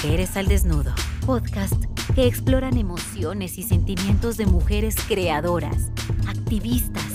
[0.00, 0.94] Mujeres al Desnudo,
[1.26, 1.74] podcast
[2.14, 5.90] que exploran emociones y sentimientos de mujeres creadoras,
[6.28, 7.14] activistas,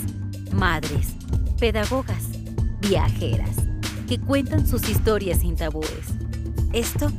[0.52, 1.14] madres,
[1.58, 2.24] pedagogas,
[2.82, 3.56] viajeras,
[4.06, 5.88] que cuentan sus historias sin tabúes.
[6.74, 7.10] Esto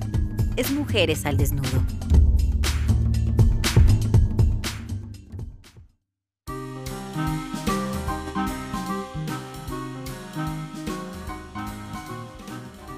[0.56, 1.82] es Mujeres al Desnudo.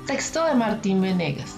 [0.05, 1.55] Texto de Martín Venegas.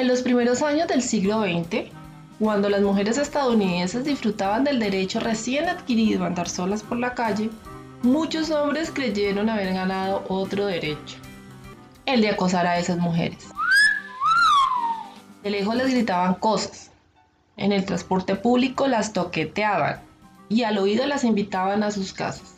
[0.00, 1.90] En los primeros años del siglo XX,
[2.38, 7.50] cuando las mujeres estadounidenses disfrutaban del derecho recién adquirido a andar solas por la calle,
[8.02, 11.18] muchos hombres creyeron haber ganado otro derecho,
[12.06, 13.48] el de acosar a esas mujeres.
[15.42, 16.90] De lejos les gritaban cosas,
[17.58, 20.00] en el transporte público las toqueteaban
[20.48, 22.54] y al oído las invitaban a sus casas.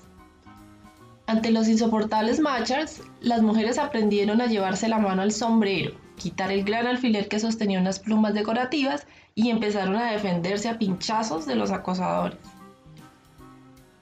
[1.26, 6.64] Ante los insoportables machers, las mujeres aprendieron a llevarse la mano al sombrero, quitar el
[6.64, 11.70] gran alfiler que sostenía unas plumas decorativas y empezaron a defenderse a pinchazos de los
[11.70, 12.38] acosadores.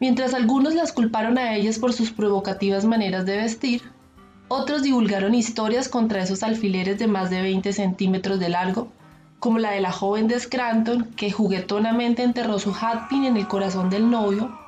[0.01, 3.83] Mientras algunos las culparon a ellas por sus provocativas maneras de vestir,
[4.49, 8.89] otros divulgaron historias contra esos alfileres de más de 20 centímetros de largo,
[9.39, 13.91] como la de la joven de Scranton que juguetonamente enterró su hatpin en el corazón
[13.91, 14.60] del novio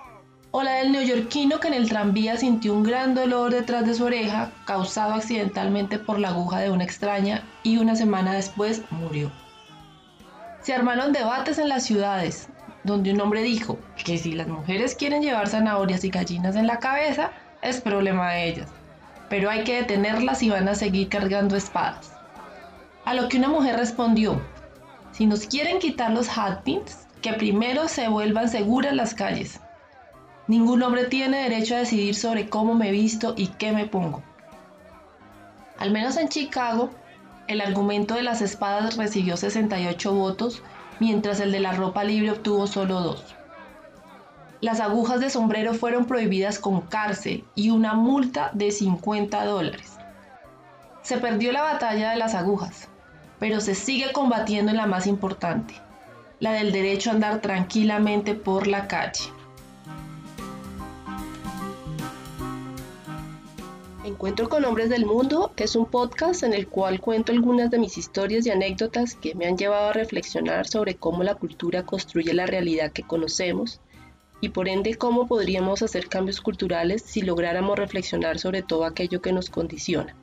[0.54, 4.04] o la del neoyorquino que en el tranvía sintió un gran dolor detrás de su
[4.04, 9.32] oreja causado accidentalmente por la aguja de una extraña y una semana después murió.
[10.60, 12.48] Se armaron debates en las ciudades,
[12.84, 16.78] donde un hombre dijo que si las mujeres quieren llevar zanahorias y gallinas en la
[16.78, 18.68] cabeza, es problema de ellas,
[19.30, 22.12] pero hay que detenerlas y van a seguir cargando espadas.
[23.06, 24.40] A lo que una mujer respondió,
[25.12, 29.60] si nos quieren quitar los hatpins, que primero se vuelvan seguras las calles,
[30.48, 34.22] Ningún hombre tiene derecho a decidir sobre cómo me visto y qué me pongo.
[35.78, 36.90] Al menos en Chicago,
[37.46, 40.62] el argumento de las espadas recibió 68 votos,
[41.00, 43.36] mientras el de la ropa libre obtuvo solo dos.
[44.60, 49.96] Las agujas de sombrero fueron prohibidas con cárcel y una multa de 50 dólares.
[51.02, 52.88] Se perdió la batalla de las agujas,
[53.40, 55.74] pero se sigue combatiendo en la más importante,
[56.38, 59.24] la del derecho a andar tranquilamente por la calle.
[64.04, 67.96] Encuentro con Hombres del Mundo es un podcast en el cual cuento algunas de mis
[67.96, 72.46] historias y anécdotas que me han llevado a reflexionar sobre cómo la cultura construye la
[72.46, 73.80] realidad que conocemos
[74.40, 79.32] y por ende cómo podríamos hacer cambios culturales si lográramos reflexionar sobre todo aquello que
[79.32, 80.16] nos condiciona.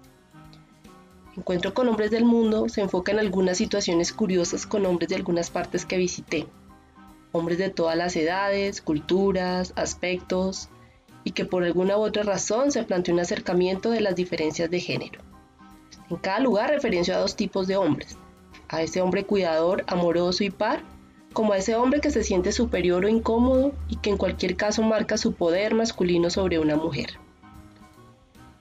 [1.38, 5.52] Encuentro con Hombres del Mundo se enfoca en algunas situaciones curiosas con hombres de algunas
[5.52, 6.48] partes que visité.
[7.32, 10.68] Hombres de todas las edades, culturas, aspectos,
[11.24, 14.80] y que por alguna u otra razón se planteó un acercamiento de las diferencias de
[14.80, 15.22] género.
[16.10, 18.18] En cada lugar referenció a dos tipos de hombres,
[18.68, 20.82] a ese hombre cuidador, amoroso y par,
[21.34, 24.82] como a ese hombre que se siente superior o incómodo y que en cualquier caso
[24.82, 27.20] marca su poder masculino sobre una mujer.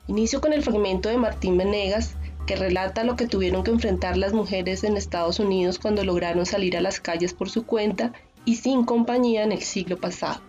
[0.06, 2.16] Inicio con el fragmento de Martín Venegas
[2.46, 6.76] que relata lo que tuvieron que enfrentar las mujeres en Estados Unidos cuando lograron salir
[6.76, 8.12] a las calles por su cuenta
[8.46, 10.40] y sin compañía en el siglo pasado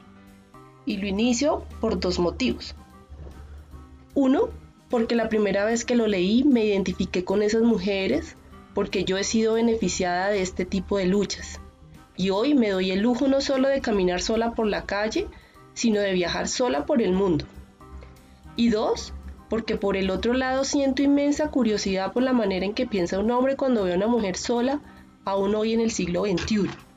[0.90, 2.74] y lo inicio por dos motivos.
[4.16, 4.50] Uno,
[4.90, 8.36] porque la primera vez que lo leí me identifiqué con esas mujeres
[8.74, 11.62] porque yo he sido beneficiada de este tipo de luchas.
[12.18, 15.28] Y hoy me doy el lujo no solo de caminar sola por la calle,
[15.76, 17.46] sino de viajar sola por el mundo.
[18.56, 19.14] Y dos,
[19.48, 23.30] porque por el otro lado siento inmensa curiosidad por la manera en que piensa un
[23.30, 24.82] hombre cuando ve a una mujer sola,
[25.24, 26.89] aún hoy en el siglo XXI.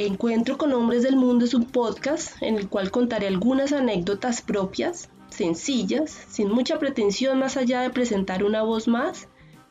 [0.00, 5.10] Encuentro con Hombres del Mundo es un podcast en el cual contaré algunas anécdotas propias,
[5.28, 9.26] sencillas, sin mucha pretensión más allá de presentar una voz más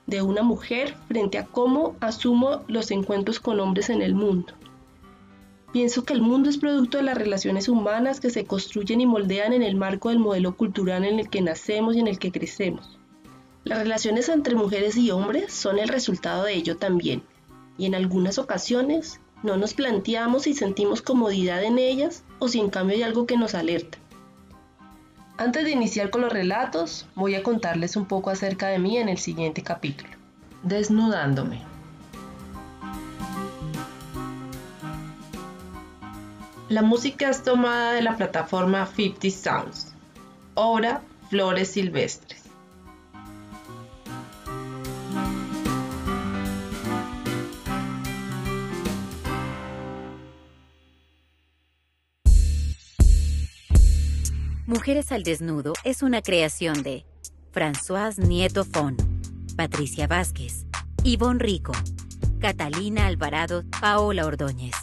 [0.05, 4.51] de una mujer frente a cómo asumo los encuentros con hombres en el mundo.
[5.71, 9.53] Pienso que el mundo es producto de las relaciones humanas que se construyen y moldean
[9.53, 12.99] en el marco del modelo cultural en el que nacemos y en el que crecemos.
[13.63, 17.23] Las relaciones entre mujeres y hombres son el resultado de ello también,
[17.77, 22.69] y en algunas ocasiones no nos planteamos si sentimos comodidad en ellas o si en
[22.69, 23.97] cambio hay algo que nos alerta.
[25.37, 29.07] Antes de iniciar con los relatos, voy a contarles un poco acerca de mí en
[29.07, 30.09] el siguiente capítulo.
[30.63, 31.61] Desnudándome.
[36.69, 39.93] La música es tomada de la plataforma 50 Sounds,
[40.55, 42.46] obra Flores Silvestres.
[54.67, 57.05] Mujeres al Desnudo es una creación de
[57.53, 58.97] Françoise Nieto Fon,
[59.55, 60.65] Patricia Vázquez,
[61.05, 61.71] Ivonne Rico,
[62.41, 64.75] Catalina Alvarado, Paola Ordóñez.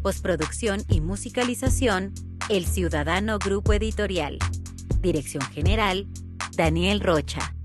[0.00, 2.14] Postproducción y musicalización,
[2.48, 4.38] El Ciudadano Grupo Editorial.
[5.02, 6.06] Dirección General,
[6.56, 7.55] Daniel Rocha.